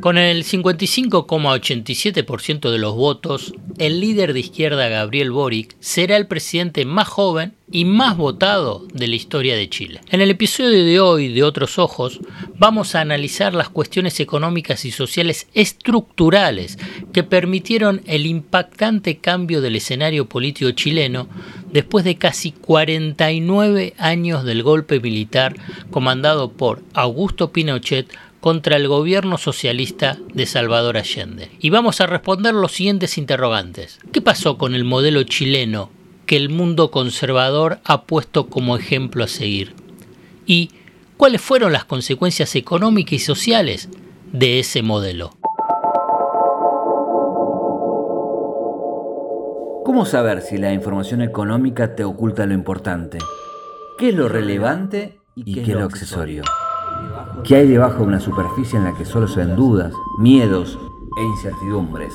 Con 0.00 0.16
el 0.16 0.44
55,87% 0.44 2.70
de 2.70 2.78
los 2.78 2.94
votos, 2.94 3.52
el 3.76 4.00
líder 4.00 4.32
de 4.32 4.40
izquierda 4.40 4.88
Gabriel 4.88 5.30
Boric 5.30 5.76
será 5.80 6.16
el 6.16 6.26
presidente 6.26 6.86
más 6.86 7.06
joven 7.06 7.52
y 7.70 7.84
más 7.84 8.16
votado 8.16 8.86
de 8.94 9.08
la 9.08 9.16
historia 9.16 9.54
de 9.56 9.68
Chile. 9.68 10.00
En 10.10 10.22
el 10.22 10.30
episodio 10.30 10.86
de 10.86 11.00
hoy 11.00 11.28
de 11.28 11.42
Otros 11.42 11.78
Ojos 11.78 12.18
vamos 12.56 12.94
a 12.94 13.02
analizar 13.02 13.54
las 13.54 13.68
cuestiones 13.68 14.20
económicas 14.20 14.86
y 14.86 14.90
sociales 14.90 15.48
estructurales 15.52 16.78
que 17.12 17.22
permitieron 17.22 18.00
el 18.06 18.24
impactante 18.24 19.18
cambio 19.18 19.60
del 19.60 19.76
escenario 19.76 20.30
político 20.30 20.70
chileno 20.70 21.28
después 21.72 22.06
de 22.06 22.16
casi 22.16 22.52
49 22.52 23.92
años 23.98 24.44
del 24.44 24.62
golpe 24.62 24.98
militar 24.98 25.56
comandado 25.90 26.52
por 26.52 26.80
Augusto 26.94 27.52
Pinochet 27.52 28.10
contra 28.40 28.76
el 28.76 28.88
gobierno 28.88 29.38
socialista 29.38 30.18
de 30.32 30.46
Salvador 30.46 30.96
Allende. 30.96 31.50
Y 31.60 31.70
vamos 31.70 32.00
a 32.00 32.06
responder 32.06 32.54
los 32.54 32.72
siguientes 32.72 33.18
interrogantes. 33.18 33.98
¿Qué 34.12 34.20
pasó 34.20 34.56
con 34.58 34.74
el 34.74 34.84
modelo 34.84 35.22
chileno 35.24 35.90
que 36.26 36.36
el 36.36 36.48
mundo 36.48 36.90
conservador 36.90 37.80
ha 37.84 38.02
puesto 38.02 38.46
como 38.46 38.76
ejemplo 38.76 39.24
a 39.24 39.28
seguir? 39.28 39.74
¿Y 40.46 40.70
cuáles 41.16 41.40
fueron 41.40 41.72
las 41.72 41.84
consecuencias 41.84 42.56
económicas 42.56 43.12
y 43.12 43.18
sociales 43.18 43.88
de 44.32 44.60
ese 44.60 44.82
modelo? 44.82 45.36
¿Cómo 49.84 50.06
saber 50.06 50.40
si 50.40 50.56
la 50.56 50.72
información 50.72 51.20
económica 51.20 51.94
te 51.94 52.04
oculta 52.04 52.46
lo 52.46 52.54
importante? 52.54 53.18
¿Qué 53.98 54.10
es 54.10 54.14
lo 54.14 54.28
relevante 54.28 55.18
y 55.34 55.54
qué 55.54 55.62
es 55.62 55.68
lo 55.68 55.84
accesorio? 55.84 56.44
¿Qué 57.44 57.56
hay 57.56 57.68
debajo 57.68 58.00
de 58.00 58.08
una 58.08 58.20
superficie 58.20 58.78
en 58.78 58.84
la 58.84 58.94
que 58.94 59.04
solo 59.04 59.26
se 59.26 59.40
ven 59.44 59.56
dudas, 59.56 59.94
miedos 60.18 60.78
e 61.16 61.24
incertidumbres? 61.24 62.12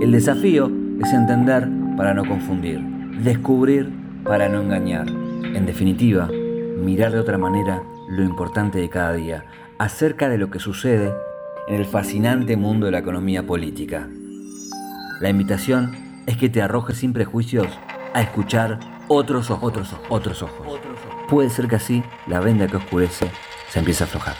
El 0.00 0.12
desafío 0.12 0.70
es 1.00 1.12
entender 1.12 1.68
para 1.96 2.14
no 2.14 2.24
confundir, 2.24 2.80
descubrir 3.22 3.92
para 4.24 4.48
no 4.48 4.60
engañar. 4.60 5.08
En 5.08 5.66
definitiva, 5.66 6.28
mirar 6.28 7.12
de 7.12 7.18
otra 7.18 7.38
manera 7.38 7.82
lo 8.08 8.22
importante 8.22 8.78
de 8.78 8.88
cada 8.88 9.14
día, 9.14 9.46
acerca 9.78 10.28
de 10.28 10.38
lo 10.38 10.50
que 10.50 10.58
sucede 10.58 11.12
en 11.68 11.76
el 11.76 11.86
fascinante 11.86 12.56
mundo 12.56 12.86
de 12.86 12.92
la 12.92 12.98
economía 12.98 13.44
política. 13.44 14.08
La 15.20 15.28
invitación 15.28 15.92
es 16.26 16.36
que 16.36 16.48
te 16.48 16.62
arrojes 16.62 16.98
sin 16.98 17.12
prejuicios 17.12 17.68
a 18.14 18.22
escuchar 18.22 18.78
otros 19.08 19.50
ojos, 19.50 19.70
otros 19.70 19.92
ojos, 19.92 20.06
otros 20.08 20.42
ojos. 20.42 20.91
Puede 21.32 21.48
ser 21.48 21.66
que 21.66 21.76
así 21.76 22.02
la 22.26 22.40
venda 22.40 22.66
que 22.66 22.76
oscurece 22.76 23.30
se 23.70 23.78
empiece 23.78 24.04
a 24.04 24.06
aflojar. 24.06 24.36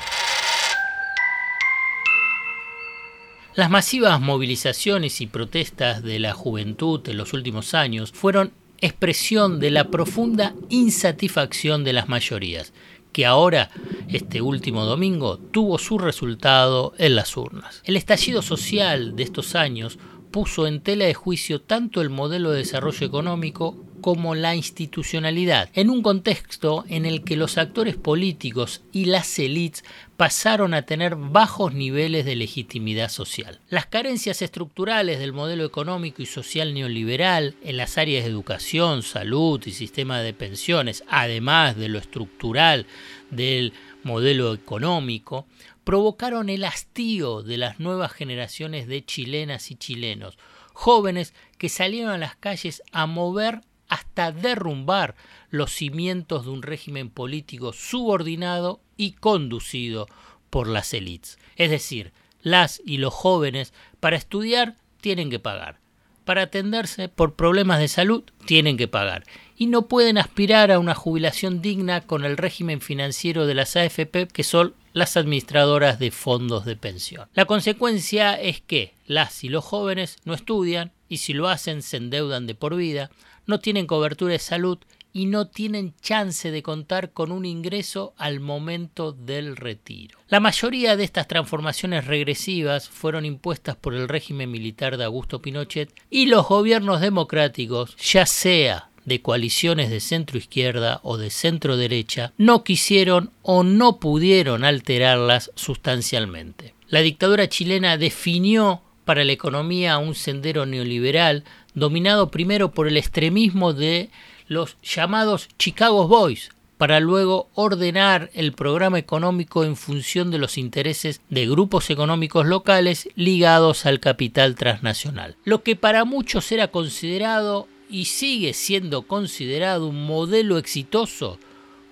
Las 3.55 3.71
masivas 3.71 4.21
movilizaciones 4.21 5.23
y 5.23 5.27
protestas 5.27 6.03
de 6.03 6.19
la 6.19 6.35
juventud 6.35 7.01
en 7.09 7.17
los 7.17 7.33
últimos 7.33 7.73
años 7.73 8.13
fueron 8.13 8.53
expresión 8.83 9.59
de 9.59 9.71
la 9.71 9.89
profunda 9.89 10.55
insatisfacción 10.69 11.83
de 11.83 11.95
las 11.95 12.11
mayorías, 12.11 12.75
que 13.13 13.25
ahora, 13.25 13.71
este 14.09 14.43
último 14.43 14.85
domingo, 14.85 15.39
tuvo 15.39 15.79
su 15.79 15.97
resultado 15.97 16.93
en 16.99 17.15
las 17.15 17.39
urnas. 17.39 17.81
El 17.87 17.97
estallido 17.97 18.43
social 18.43 19.17
de 19.17 19.23
estos 19.23 19.55
años 19.55 19.99
puso 20.31 20.67
en 20.67 20.83
tela 20.83 21.07
de 21.07 21.15
juicio 21.15 21.63
tanto 21.63 22.03
el 22.03 22.11
modelo 22.11 22.51
de 22.51 22.59
desarrollo 22.59 23.07
económico 23.07 23.83
como 24.03 24.35
la 24.35 24.55
institucionalidad, 24.55 25.71
en 25.73 25.89
un 25.89 26.03
contexto 26.03 26.85
en 26.89 27.07
el 27.07 27.25
que 27.25 27.37
los 27.37 27.57
actores 27.57 27.97
políticos 27.97 28.83
y 28.93 29.07
las 29.07 29.39
élites 29.39 29.85
pasaron 30.19 30.75
a 30.75 30.83
tener 30.83 31.17
bajos 31.17 31.73
niveles 31.73 32.27
de 32.27 32.37
legitimidad 32.37 33.09
social. 33.09 33.61
Las 33.71 33.87
carencias 33.87 34.43
estructurales 34.43 35.19
del 35.19 35.33
modelo 35.33 35.65
económico 35.65 36.21
y 36.21 36.27
social 36.27 36.75
neoliberal 36.75 37.55
en 37.63 37.79
las 37.79 37.97
áreas 37.97 38.25
de 38.25 38.31
educación, 38.31 39.03
salud 39.03 39.63
y 39.65 39.73
sistema 39.73 40.21
de 40.21 40.35
pensiones, 40.35 41.03
además 41.09 41.77
de 41.77 41.89
lo 41.89 41.99
estructural 41.99 42.87
del 43.31 43.73
modelo 44.03 44.53
económico, 44.53 45.47
provocaron 45.85 46.49
el 46.49 46.65
hastío 46.65 47.43
de 47.43 47.57
las 47.57 47.81
nuevas 47.81 48.13
generaciones 48.13 48.87
de 48.87 49.05
chilenas 49.05 49.71
y 49.71 49.77
chilenos, 49.77 50.39
jóvenes 50.73 51.35
que 51.59 51.69
salieron 51.69 52.13
a 52.13 52.19
las 52.19 52.37
calles 52.37 52.83
a 52.93 53.07
mover 53.07 53.63
hasta 53.93 54.33
derrumbar 54.33 55.15
los 55.51 55.71
cimientos 55.71 56.47
de 56.47 56.51
un 56.51 56.63
régimen 56.63 57.11
político 57.11 57.75
subordinado 57.75 58.81
y 58.97 59.13
conducido 59.13 60.09
por 60.49 60.67
las 60.67 60.95
élites. 60.95 61.39
Es 61.57 61.71
decir, 61.71 62.15
las 62.41 62.81
y 62.87 62.97
los 62.97 63.13
jóvenes 63.13 63.75
para 64.01 64.17
estudiar 64.17 64.77
tienen 65.03 65.29
que 65.29 65.39
pagar, 65.39 65.79
para 66.25 66.45
atenderse 66.45 67.11
por 67.11 67.35
problemas 67.35 67.81
de 67.81 67.89
salud 67.89 68.25
tienen 68.47 68.79
que 68.79 68.89
pagar 68.89 69.25
y 69.59 69.67
no 69.67 69.89
pueden 69.89 70.17
aspirar 70.17 70.73
a 70.73 70.79
una 70.79 70.95
jubilación 70.95 71.61
digna 71.61 72.01
con 72.01 72.25
el 72.25 72.39
régimen 72.39 72.81
financiero 72.81 73.47
de 73.47 73.55
las 73.55 73.77
AFP 73.77 74.29
que 74.33 74.43
son 74.43 74.75
las 74.95 75.19
administradoras 75.19 75.99
de 75.99 76.11
fondos 76.11 76.65
de 76.65 76.77
pensión. 76.77 77.29
La 77.35 77.45
consecuencia 77.45 78.41
es 78.41 78.63
que 78.63 78.95
las 79.07 79.45
y 79.45 79.51
los 79.51 79.65
jóvenes 79.65 80.17
no 80.25 80.33
estudian 80.33 80.93
y 81.11 81.19
si 81.19 81.35
lo 81.35 81.49
hacen 81.49 81.83
se 81.83 81.99
endeudan 81.99 82.47
de 82.47 82.55
por 82.55 82.75
vida, 82.75 83.11
no 83.47 83.61
tienen 83.61 83.87
cobertura 83.87 84.33
de 84.33 84.39
salud 84.39 84.79
y 85.13 85.27
no 85.27 85.49
tienen 85.49 85.95
chance 86.01 86.51
de 86.51 86.63
contar 86.63 87.13
con 87.13 87.33
un 87.33 87.45
ingreso 87.45 88.15
al 88.17 88.41
momento 88.41 89.13
del 89.13 89.57
retiro. 89.57 90.19
La 90.29 90.41
mayoría 90.41 90.97
de 90.97 91.05
estas 91.05 91.29
transformaciones 91.29 92.07
regresivas 92.07 92.89
fueron 92.89 93.27
impuestas 93.27 93.77
por 93.77 93.95
el 93.95 94.09
régimen 94.09 94.51
militar 94.51 94.97
de 94.97 95.05
Augusto 95.05 95.43
Pinochet 95.43 95.93
y 96.09 96.27
los 96.27 96.49
gobiernos 96.49 97.01
democráticos, 97.01 97.97
ya 97.97 98.27
sea 98.27 98.89
de 99.05 99.21
coaliciones 99.21 99.91
de 99.91 100.01
centro 100.01 100.39
izquierda 100.39 101.01
o 101.03 101.19
de 101.19 101.31
centro 101.31 101.77
derecha, 101.77 102.33
no 102.39 102.63
quisieron 102.65 103.31
o 103.43 103.65
no 103.65 103.99
pudieron 103.99 104.65
alterarlas 104.65 105.51
sustancialmente. 105.57 106.75
La 106.89 107.01
dictadura 107.01 107.49
chilena 107.49 107.97
definió 107.97 108.83
para 109.05 109.25
la 109.25 109.33
economía 109.33 109.99
un 109.99 110.15
sendero 110.15 110.67
neoliberal 110.67 111.45
dominado 111.75 112.31
primero 112.31 112.73
por 112.73 112.89
el 112.89 112.97
extremismo 112.97 113.73
de 113.73 114.11
los 114.49 114.77
llamados 114.83 115.49
Chicago 115.59 116.07
Boys, 116.09 116.51
para 116.79 116.99
luego 117.01 117.49
ordenar 117.55 118.31
el 118.35 118.53
programa 118.53 118.99
económico 118.99 119.65
en 119.65 119.77
función 119.77 120.31
de 120.31 120.39
los 120.39 120.59
intereses 120.59 121.21
de 121.31 121.47
grupos 121.47 121.91
económicos 121.91 122.45
locales 122.45 123.09
ligados 123.15 123.87
al 123.87 124.01
capital 124.01 124.57
transnacional. 124.57 125.37
Lo 125.45 125.63
que 125.63 125.77
para 125.77 126.05
muchos 126.05 126.51
era 126.51 126.69
considerado 126.69 127.69
y 127.89 128.07
sigue 128.07 128.53
siendo 128.53 129.03
considerado 129.03 129.87
un 129.87 130.07
modelo 130.07 130.59
exitoso, 130.59 131.39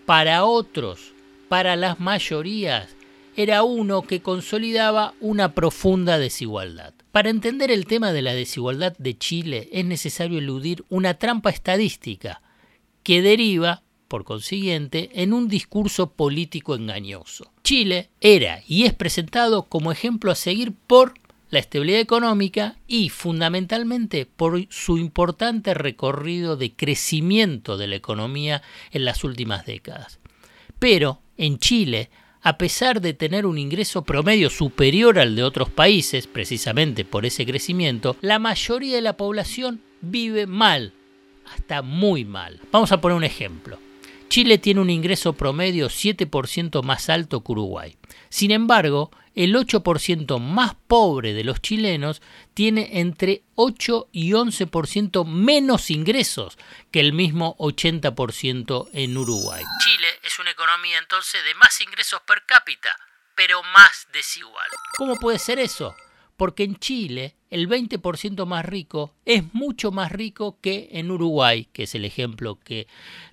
para 0.06 0.44
otros, 0.44 1.12
para 1.48 1.76
las 1.76 2.00
mayorías, 2.00 2.88
era 3.42 3.62
uno 3.62 4.02
que 4.02 4.20
consolidaba 4.20 5.14
una 5.20 5.54
profunda 5.54 6.18
desigualdad. 6.18 6.92
Para 7.10 7.30
entender 7.30 7.70
el 7.70 7.86
tema 7.86 8.12
de 8.12 8.20
la 8.20 8.34
desigualdad 8.34 8.94
de 8.98 9.16
Chile 9.16 9.70
es 9.72 9.86
necesario 9.86 10.38
eludir 10.38 10.84
una 10.90 11.14
trampa 11.14 11.48
estadística 11.48 12.42
que 13.02 13.22
deriva, 13.22 13.82
por 14.08 14.24
consiguiente, 14.24 15.08
en 15.14 15.32
un 15.32 15.48
discurso 15.48 16.10
político 16.10 16.74
engañoso. 16.74 17.50
Chile 17.64 18.10
era 18.20 18.62
y 18.68 18.84
es 18.84 18.92
presentado 18.92 19.62
como 19.62 19.90
ejemplo 19.90 20.30
a 20.30 20.34
seguir 20.34 20.74
por 20.86 21.14
la 21.48 21.60
estabilidad 21.60 22.00
económica 22.00 22.76
y 22.86 23.08
fundamentalmente 23.08 24.26
por 24.26 24.66
su 24.68 24.98
importante 24.98 25.72
recorrido 25.72 26.56
de 26.56 26.72
crecimiento 26.72 27.78
de 27.78 27.86
la 27.86 27.96
economía 27.96 28.62
en 28.90 29.06
las 29.06 29.24
últimas 29.24 29.64
décadas. 29.64 30.20
Pero 30.78 31.20
en 31.36 31.58
Chile 31.58 32.10
a 32.42 32.58
pesar 32.58 33.00
de 33.00 33.12
tener 33.12 33.46
un 33.46 33.58
ingreso 33.58 34.02
promedio 34.02 34.50
superior 34.50 35.18
al 35.18 35.36
de 35.36 35.42
otros 35.42 35.68
países, 35.68 36.26
precisamente 36.26 37.04
por 37.04 37.26
ese 37.26 37.44
crecimiento, 37.44 38.16
la 38.20 38.38
mayoría 38.38 38.96
de 38.96 39.02
la 39.02 39.16
población 39.16 39.80
vive 40.00 40.46
mal, 40.46 40.92
hasta 41.52 41.82
muy 41.82 42.24
mal. 42.24 42.60
Vamos 42.72 42.92
a 42.92 43.00
poner 43.00 43.16
un 43.16 43.24
ejemplo. 43.24 43.78
Chile 44.28 44.58
tiene 44.58 44.80
un 44.80 44.90
ingreso 44.90 45.32
promedio 45.32 45.88
7% 45.88 46.82
más 46.84 47.10
alto 47.10 47.42
que 47.42 47.52
Uruguay. 47.52 47.96
Sin 48.28 48.52
embargo, 48.52 49.10
el 49.34 49.56
8% 49.56 50.38
más 50.38 50.76
pobre 50.86 51.34
de 51.34 51.42
los 51.42 51.60
chilenos 51.60 52.22
tiene 52.54 53.00
entre 53.00 53.42
8 53.56 54.08
y 54.12 54.30
11% 54.30 55.24
menos 55.24 55.90
ingresos 55.90 56.58
que 56.92 57.00
el 57.00 57.12
mismo 57.12 57.56
80% 57.58 58.88
en 58.92 59.16
Uruguay. 59.16 59.64
Chile 59.84 60.08
una 60.40 60.50
economía 60.50 60.98
entonces 60.98 61.44
de 61.44 61.54
más 61.54 61.80
ingresos 61.80 62.20
per 62.22 62.44
cápita, 62.46 62.96
pero 63.34 63.62
más 63.62 64.08
desigual. 64.12 64.68
¿Cómo 64.96 65.16
puede 65.16 65.38
ser 65.38 65.58
eso? 65.58 65.94
Porque 66.36 66.64
en 66.64 66.78
Chile 66.78 67.36
el 67.50 67.68
20% 67.68 68.46
más 68.46 68.64
rico 68.64 69.14
es 69.24 69.42
mucho 69.52 69.90
más 69.90 70.10
rico 70.12 70.58
que 70.60 70.88
en 70.92 71.10
Uruguay, 71.10 71.66
que 71.72 71.84
es 71.84 71.94
el 71.94 72.04
ejemplo 72.04 72.58
que 72.58 72.86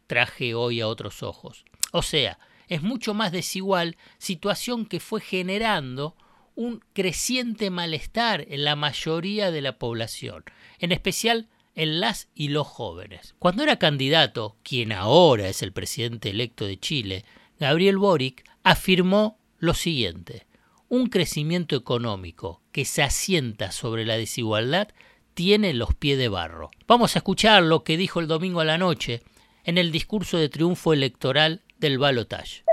traje 0.08 0.56
hoy 0.56 0.82
a 0.82 0.88
otros 0.88 1.24
ojos. 1.24 1.66
O 1.92 2.02
sea, 2.02 2.38
es 2.68 2.82
mucho 2.82 3.14
más 3.14 3.32
desigual, 3.32 3.98
situación 4.18 4.86
que 4.86 5.00
fue 5.00 5.22
generando 5.22 6.16
un 6.56 6.84
creciente 6.94 7.70
malestar 7.70 8.46
en 8.50 8.64
la 8.64 8.76
mayoría 8.76 9.52
de 9.52 9.62
la 9.62 9.78
población, 9.78 10.44
en 10.80 10.92
especial 10.92 11.48
en 11.78 12.00
las 12.00 12.28
y 12.34 12.50
los 12.50 12.68
jóvenes. 12.68 13.36
Cuando 13.40 13.64
era 13.64 13.78
candidato, 13.78 14.58
quien 14.64 14.92
ahora 14.92 15.48
es 15.48 15.62
el 15.62 15.72
presidente 15.72 16.32
electo 16.32 16.66
de 16.66 16.80
Chile, 16.80 17.24
Gabriel 17.60 17.98
Boric 17.98 18.44
afirmó 18.64 19.38
lo 19.60 19.76
siguiente, 19.76 20.48
un 20.90 21.08
crecimiento 21.08 21.76
económico 21.76 22.62
que 22.72 22.84
se 22.84 23.04
asienta 23.04 23.72
sobre 23.72 24.06
la 24.06 24.18
desigualdad 24.18 24.90
tiene 25.36 25.74
los 25.76 25.94
pies 25.94 26.18
de 26.18 26.30
barro. 26.30 26.72
Vamos 26.88 27.16
a 27.16 27.20
escuchar 27.20 27.62
lo 27.62 27.84
que 27.84 27.96
dijo 27.96 28.20
el 28.20 28.28
domingo 28.28 28.60
a 28.60 28.66
la 28.66 28.80
noche 28.80 29.22
en 29.64 29.78
el 29.78 29.92
discurso 29.92 30.40
de 30.40 30.50
triunfo 30.50 30.94
electoral 30.94 31.62
del 31.78 32.00
Balotage. 32.00 32.64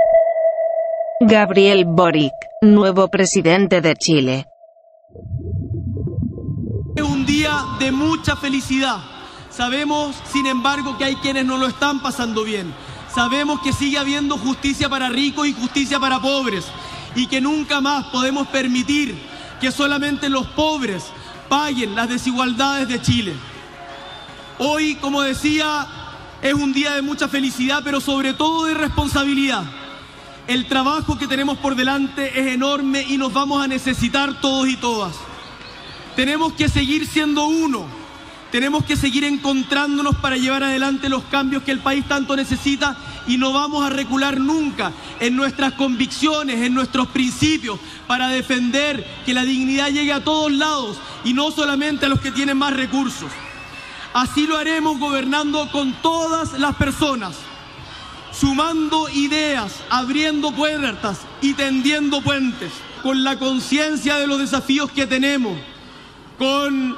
Gabriel 1.20 1.84
Boric, 1.86 2.32
nuevo 2.62 3.08
presidente 3.08 3.82
de 3.82 3.94
Chile. 3.96 4.46
De 7.84 7.92
mucha 7.92 8.34
felicidad. 8.34 8.98
Sabemos, 9.50 10.16
sin 10.32 10.46
embargo, 10.46 10.96
que 10.96 11.04
hay 11.04 11.16
quienes 11.16 11.44
no 11.44 11.58
lo 11.58 11.66
están 11.66 12.00
pasando 12.00 12.42
bien. 12.42 12.74
Sabemos 13.14 13.60
que 13.60 13.72
sigue 13.72 13.98
habiendo 13.98 14.38
justicia 14.38 14.88
para 14.88 15.08
ricos 15.10 15.46
y 15.46 15.52
justicia 15.52 16.00
para 16.00 16.20
pobres 16.20 16.64
y 17.14 17.26
que 17.26 17.40
nunca 17.40 17.80
más 17.80 18.06
podemos 18.06 18.48
permitir 18.48 19.14
que 19.60 19.70
solamente 19.70 20.28
los 20.28 20.46
pobres 20.46 21.04
paguen 21.48 21.94
las 21.94 22.08
desigualdades 22.08 22.88
de 22.88 23.00
Chile. 23.00 23.34
Hoy, 24.58 24.94
como 24.96 25.20
decía, 25.20 25.86
es 26.42 26.54
un 26.54 26.72
día 26.72 26.94
de 26.94 27.02
mucha 27.02 27.28
felicidad, 27.28 27.82
pero 27.84 28.00
sobre 28.00 28.32
todo 28.32 28.64
de 28.64 28.74
responsabilidad. 28.74 29.64
El 30.46 30.66
trabajo 30.66 31.18
que 31.18 31.28
tenemos 31.28 31.58
por 31.58 31.76
delante 31.76 32.40
es 32.40 32.54
enorme 32.54 33.04
y 33.08 33.18
nos 33.18 33.32
vamos 33.32 33.62
a 33.62 33.68
necesitar 33.68 34.40
todos 34.40 34.68
y 34.68 34.76
todas. 34.76 35.14
Tenemos 36.16 36.52
que 36.52 36.68
seguir 36.68 37.06
siendo 37.06 37.46
uno. 37.46 37.86
Tenemos 38.52 38.84
que 38.84 38.96
seguir 38.96 39.24
encontrándonos 39.24 40.14
para 40.16 40.36
llevar 40.36 40.62
adelante 40.62 41.08
los 41.08 41.24
cambios 41.24 41.64
que 41.64 41.72
el 41.72 41.80
país 41.80 42.06
tanto 42.06 42.36
necesita 42.36 42.96
y 43.26 43.36
no 43.36 43.52
vamos 43.52 43.84
a 43.84 43.90
recular 43.90 44.38
nunca 44.38 44.92
en 45.18 45.34
nuestras 45.34 45.72
convicciones, 45.72 46.60
en 46.60 46.72
nuestros 46.72 47.08
principios, 47.08 47.80
para 48.06 48.28
defender 48.28 49.04
que 49.26 49.34
la 49.34 49.44
dignidad 49.44 49.90
llegue 49.90 50.12
a 50.12 50.22
todos 50.22 50.52
lados 50.52 50.98
y 51.24 51.32
no 51.32 51.50
solamente 51.50 52.06
a 52.06 52.08
los 52.08 52.20
que 52.20 52.30
tienen 52.30 52.56
más 52.56 52.74
recursos. 52.74 53.32
Así 54.12 54.46
lo 54.46 54.56
haremos 54.56 55.00
gobernando 55.00 55.68
con 55.72 55.92
todas 55.94 56.52
las 56.52 56.76
personas, 56.76 57.34
sumando 58.30 59.08
ideas, 59.08 59.80
abriendo 59.90 60.52
puertas 60.52 61.22
y 61.40 61.54
tendiendo 61.54 62.20
puentes, 62.20 62.70
con 63.02 63.24
la 63.24 63.36
conciencia 63.36 64.16
de 64.18 64.28
los 64.28 64.38
desafíos 64.38 64.92
que 64.92 65.08
tenemos, 65.08 65.58
con 66.38 66.96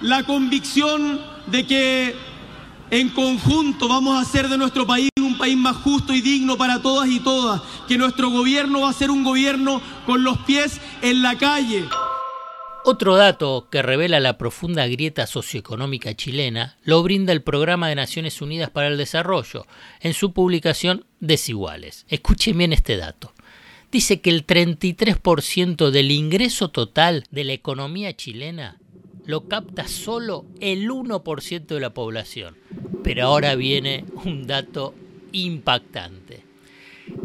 la 0.00 0.24
convicción 0.24 1.20
de 1.46 1.66
que 1.66 2.16
en 2.90 3.08
conjunto 3.10 3.88
vamos 3.88 4.16
a 4.16 4.20
hacer 4.20 4.48
de 4.48 4.58
nuestro 4.58 4.86
país 4.86 5.08
un 5.20 5.38
país 5.38 5.56
más 5.56 5.76
justo 5.76 6.12
y 6.12 6.20
digno 6.20 6.56
para 6.56 6.82
todas 6.82 7.08
y 7.08 7.20
todas, 7.20 7.62
que 7.86 7.96
nuestro 7.96 8.30
gobierno 8.30 8.80
va 8.80 8.90
a 8.90 8.94
ser 8.94 9.10
un 9.10 9.22
gobierno 9.22 9.80
con 10.06 10.24
los 10.24 10.38
pies 10.38 10.80
en 11.02 11.22
la 11.22 11.36
calle. 11.38 11.84
Otro 12.82 13.16
dato 13.16 13.68
que 13.70 13.82
revela 13.82 14.20
la 14.20 14.38
profunda 14.38 14.86
grieta 14.86 15.26
socioeconómica 15.26 16.14
chilena 16.14 16.78
lo 16.82 17.02
brinda 17.02 17.32
el 17.32 17.42
Programa 17.42 17.88
de 17.88 17.94
Naciones 17.94 18.40
Unidas 18.40 18.70
para 18.70 18.88
el 18.88 18.96
Desarrollo 18.96 19.66
en 20.00 20.14
su 20.14 20.32
publicación 20.32 21.04
Desiguales. 21.20 22.06
Escuchen 22.08 22.56
bien 22.56 22.72
este 22.72 22.96
dato. 22.96 23.34
Dice 23.92 24.20
que 24.20 24.30
el 24.30 24.46
33% 24.46 25.90
del 25.90 26.12
ingreso 26.12 26.68
total 26.68 27.24
de 27.30 27.44
la 27.44 27.54
economía 27.54 28.16
chilena 28.16 28.78
lo 29.26 29.48
capta 29.48 29.88
solo 29.88 30.46
el 30.60 30.88
1% 30.88 31.66
de 31.66 31.80
la 31.80 31.92
población. 31.92 32.56
Pero 33.02 33.26
ahora 33.26 33.56
viene 33.56 34.04
un 34.24 34.46
dato 34.46 34.94
impactante. 35.32 36.44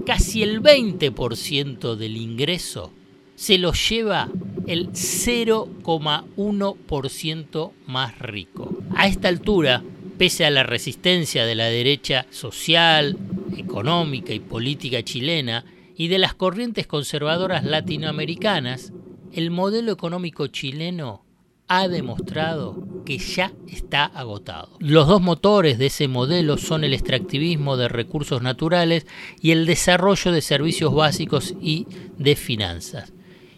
Casi 0.05 0.41
el 0.41 0.61
20% 0.61 1.95
del 1.95 2.17
ingreso 2.17 2.91
se 3.35 3.59
lo 3.59 3.73
lleva 3.73 4.29
el 4.65 4.91
0,1% 4.91 7.71
más 7.85 8.17
rico. 8.19 8.79
A 8.95 9.07
esta 9.07 9.27
altura, 9.27 9.83
pese 10.17 10.45
a 10.45 10.49
la 10.49 10.63
resistencia 10.63 11.45
de 11.45 11.55
la 11.55 11.65
derecha 11.65 12.25
social, 12.31 13.17
económica 13.55 14.33
y 14.33 14.39
política 14.39 15.03
chilena 15.03 15.63
y 15.95 16.07
de 16.07 16.19
las 16.19 16.33
corrientes 16.33 16.87
conservadoras 16.87 17.63
latinoamericanas, 17.63 18.91
el 19.33 19.51
modelo 19.51 19.91
económico 19.91 20.47
chileno 20.47 21.25
ha 21.67 21.87
demostrado 21.87 23.03
que 23.05 23.17
ya 23.17 23.51
está 23.67 24.05
agotado. 24.05 24.77
Los 24.79 25.07
dos 25.07 25.21
motores 25.21 25.77
de 25.77 25.87
ese 25.87 26.07
modelo 26.07 26.57
son 26.57 26.83
el 26.83 26.93
extractivismo 26.93 27.77
de 27.77 27.87
recursos 27.87 28.41
naturales 28.41 29.07
y 29.41 29.51
el 29.51 29.65
desarrollo 29.65 30.31
de 30.31 30.41
servicios 30.41 30.93
básicos 30.93 31.55
y 31.61 31.87
de 32.17 32.35
finanzas. 32.35 33.13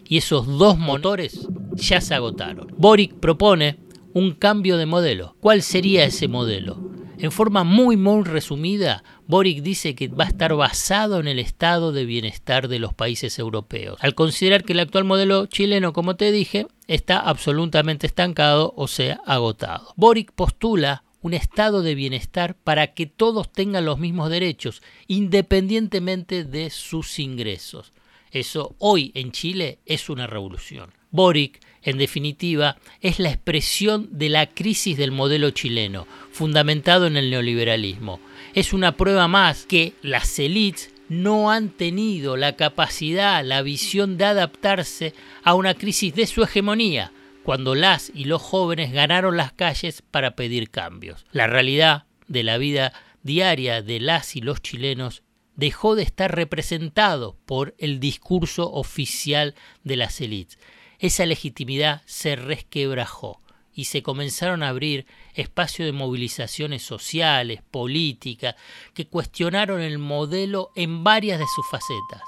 Y 0.06 0.18
esos 0.18 0.46
dos 0.46 0.78
motores 0.78 1.48
ya 1.74 2.00
se 2.00 2.14
agotaron. 2.14 2.74
Boric 2.78 3.14
propone 3.14 3.78
un 4.14 4.32
cambio 4.32 4.78
de 4.78 4.86
modelo. 4.86 5.36
¿Cuál 5.40 5.62
sería 5.62 6.04
ese 6.04 6.28
modelo? 6.28 6.97
En 7.20 7.32
forma 7.32 7.64
muy 7.64 7.96
muy 7.96 8.22
resumida, 8.22 9.02
Boric 9.26 9.62
dice 9.62 9.96
que 9.96 10.06
va 10.06 10.24
a 10.24 10.28
estar 10.28 10.54
basado 10.54 11.18
en 11.18 11.26
el 11.26 11.40
estado 11.40 11.90
de 11.90 12.04
bienestar 12.04 12.68
de 12.68 12.78
los 12.78 12.94
países 12.94 13.40
europeos, 13.40 13.98
al 14.00 14.14
considerar 14.14 14.62
que 14.62 14.72
el 14.72 14.78
actual 14.78 15.02
modelo 15.02 15.46
chileno, 15.46 15.92
como 15.92 16.14
te 16.14 16.30
dije, 16.30 16.68
está 16.86 17.18
absolutamente 17.18 18.06
estancado 18.06 18.72
o 18.76 18.86
sea 18.86 19.20
agotado. 19.26 19.94
Boric 19.96 20.30
postula 20.30 21.02
un 21.20 21.34
estado 21.34 21.82
de 21.82 21.96
bienestar 21.96 22.54
para 22.54 22.94
que 22.94 23.06
todos 23.06 23.50
tengan 23.50 23.84
los 23.84 23.98
mismos 23.98 24.30
derechos, 24.30 24.80
independientemente 25.08 26.44
de 26.44 26.70
sus 26.70 27.18
ingresos. 27.18 27.92
Eso 28.30 28.74
hoy 28.78 29.12
en 29.14 29.32
Chile 29.32 29.78
es 29.86 30.08
una 30.08 30.26
revolución. 30.26 30.92
Boric, 31.10 31.60
en 31.82 31.96
definitiva, 31.96 32.76
es 33.00 33.18
la 33.18 33.30
expresión 33.30 34.08
de 34.12 34.28
la 34.28 34.46
crisis 34.46 34.96
del 34.96 35.12
modelo 35.12 35.50
chileno, 35.50 36.06
fundamentado 36.32 37.06
en 37.06 37.16
el 37.16 37.30
neoliberalismo. 37.30 38.20
Es 38.54 38.72
una 38.72 38.96
prueba 38.96 39.28
más 39.28 39.64
que 39.64 39.94
las 40.02 40.38
élites 40.38 40.92
no 41.08 41.50
han 41.50 41.70
tenido 41.70 42.36
la 42.36 42.56
capacidad, 42.56 43.42
la 43.44 43.62
visión 43.62 44.18
de 44.18 44.26
adaptarse 44.26 45.14
a 45.42 45.54
una 45.54 45.74
crisis 45.74 46.14
de 46.14 46.26
su 46.26 46.42
hegemonía, 46.42 47.12
cuando 47.42 47.74
las 47.74 48.12
y 48.14 48.24
los 48.24 48.42
jóvenes 48.42 48.92
ganaron 48.92 49.36
las 49.38 49.52
calles 49.52 50.02
para 50.02 50.32
pedir 50.32 50.70
cambios. 50.70 51.24
La 51.32 51.46
realidad 51.46 52.04
de 52.26 52.42
la 52.42 52.58
vida 52.58 52.92
diaria 53.22 53.80
de 53.80 54.00
las 54.00 54.36
y 54.36 54.42
los 54.42 54.60
chilenos 54.60 55.22
dejó 55.58 55.94
de 55.94 56.04
estar 56.04 56.34
representado 56.34 57.36
por 57.44 57.74
el 57.76 58.00
discurso 58.00 58.72
oficial 58.72 59.54
de 59.84 59.96
las 59.96 60.22
élites 60.22 60.58
esa 60.98 61.26
legitimidad 61.26 62.02
se 62.06 62.36
resquebrajó 62.36 63.40
y 63.72 63.84
se 63.84 64.02
comenzaron 64.02 64.64
a 64.64 64.68
abrir 64.68 65.06
espacios 65.34 65.86
de 65.86 65.92
movilizaciones 65.92 66.82
sociales, 66.82 67.62
políticas, 67.70 68.56
que 68.94 69.06
cuestionaron 69.06 69.80
el 69.80 69.98
modelo 69.98 70.72
en 70.74 71.04
varias 71.04 71.38
de 71.38 71.46
sus 71.54 71.64
facetas, 71.70 72.22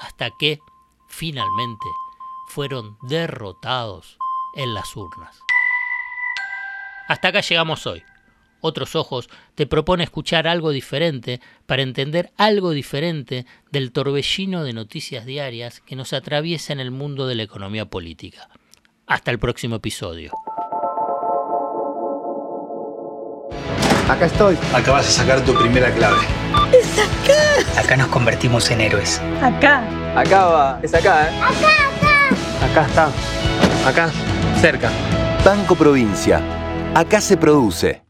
hasta 0.00 0.30
que, 0.38 0.58
finalmente, 1.08 1.86
fueron 2.48 2.96
derrotados 3.02 4.16
en 4.54 4.72
las 4.72 4.96
urnas. 4.96 5.38
Hasta 7.08 7.28
acá 7.28 7.42
llegamos 7.42 7.86
hoy. 7.86 8.02
Otros 8.60 8.96
Ojos 8.96 9.28
te 9.54 9.66
propone 9.66 10.04
escuchar 10.04 10.48
algo 10.48 10.70
diferente 10.70 11.40
para 11.66 11.82
entender 11.82 12.32
algo 12.36 12.70
diferente 12.70 13.46
del 13.70 13.92
torbellino 13.92 14.64
de 14.64 14.72
noticias 14.72 15.26
diarias 15.26 15.80
que 15.80 15.96
nos 15.96 16.12
atraviesa 16.12 16.72
en 16.72 16.80
el 16.80 16.90
mundo 16.90 17.26
de 17.26 17.34
la 17.34 17.42
economía 17.42 17.86
política. 17.86 18.48
Hasta 19.06 19.30
el 19.30 19.38
próximo 19.38 19.76
episodio. 19.76 20.32
Acá 24.08 24.26
estoy. 24.26 24.56
Acá 24.72 24.92
vas 24.92 25.08
a 25.08 25.10
sacar 25.10 25.44
tu 25.44 25.52
primera 25.54 25.92
clave. 25.92 26.18
¡Es 26.72 26.96
acá! 26.98 27.80
Acá 27.80 27.96
nos 27.96 28.08
convertimos 28.08 28.70
en 28.70 28.80
héroes. 28.80 29.20
Acá. 29.42 29.82
Acá 30.16 30.46
va. 30.46 30.80
Es 30.82 30.94
acá, 30.94 31.28
¿eh? 31.28 31.40
Acá, 31.40 31.72
acá. 32.64 32.86
Acá 32.86 32.86
está. 32.86 33.10
Acá. 33.88 34.10
Cerca. 34.60 34.90
Banco 35.44 35.74
Provincia. 35.74 36.40
Acá 36.94 37.20
se 37.20 37.36
produce. 37.36 38.05